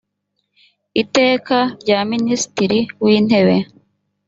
iteka 1.01 1.57
rya 1.81 1.99
minisitiri 2.11 2.79
w 3.03 3.05
intebe 3.17 3.55